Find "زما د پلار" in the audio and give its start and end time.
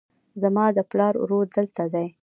0.41-1.13